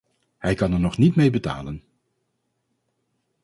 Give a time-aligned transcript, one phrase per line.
[0.37, 1.83] Hij kan er nog niet mee betalen.